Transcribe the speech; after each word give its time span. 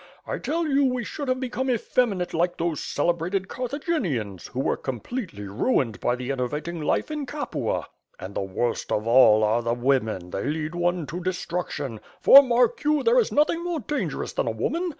I 0.25 0.39
tell 0.39 0.67
you, 0.67 0.83
we 0.85 1.03
should 1.03 1.27
have 1.27 1.39
become 1.39 1.69
effeminate 1.69 2.33
like 2.33 2.57
those 2.57 2.83
celebrated 2.83 3.47
Carthaginians, 3.47 4.47
who 4.47 4.59
were 4.59 4.75
completely 4.75 5.43
ruined 5.43 5.99
by 5.99 6.15
the 6.15 6.31
enervating 6.31 6.81
life 6.81 7.11
in 7.11 7.27
Capua. 7.27 7.85
And 8.19 8.33
the 8.33 8.41
worst 8.41 8.91
of 8.91 9.05
all 9.05 9.43
are 9.43 9.61
the 9.61 9.75
women, 9.75 10.31
they 10.31 10.45
lead 10.45 10.73
one 10.73 11.05
to 11.05 11.23
destruction; 11.23 11.99
for, 12.19 12.41
mark 12.41 12.83
you, 12.83 13.03
there 13.03 13.19
is 13.19 13.31
nothing 13.31 13.63
more 13.63 13.79
dangerous 13.79 14.33
than 14.33 14.47
a 14.47 14.49
woman. 14.51 14.89